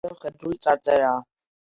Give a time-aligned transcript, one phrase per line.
[0.03, 1.19] ჯვარზე მხედრული წარწერაა.